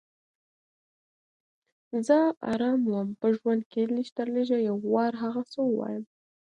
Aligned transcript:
زه 2.07 2.17
اړه 2.51 2.69
وم 2.91 3.09
په 3.19 3.27
ژوند 3.37 3.61
کې 3.71 3.81
لږ 3.95 4.07
تر 4.17 4.27
لږه 4.35 4.57
یو 4.67 4.77
وار 4.93 5.13
هغه 5.23 5.41
څه 5.51 5.59
ووایم. 5.69 6.03